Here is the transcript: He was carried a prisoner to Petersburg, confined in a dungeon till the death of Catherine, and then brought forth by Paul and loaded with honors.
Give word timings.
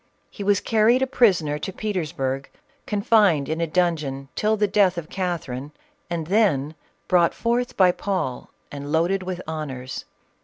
He 0.31 0.43
was 0.43 0.59
carried 0.61 1.03
a 1.03 1.05
prisoner 1.05 1.59
to 1.59 1.71
Petersburg, 1.71 2.49
confined 2.87 3.47
in 3.47 3.61
a 3.61 3.67
dungeon 3.67 4.29
till 4.33 4.57
the 4.57 4.67
death 4.67 4.97
of 4.97 5.11
Catherine, 5.11 5.73
and 6.09 6.25
then 6.25 6.73
brought 7.07 7.35
forth 7.35 7.77
by 7.77 7.91
Paul 7.91 8.49
and 8.71 8.91
loaded 8.91 9.21
with 9.21 9.43
honors. 9.47 10.05